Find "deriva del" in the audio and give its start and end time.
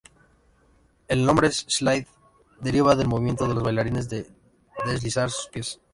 2.59-3.07